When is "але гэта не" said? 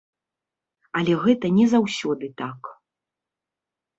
0.99-1.67